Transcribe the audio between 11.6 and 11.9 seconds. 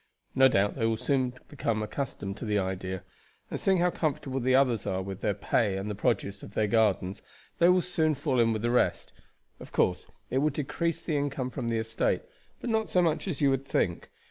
the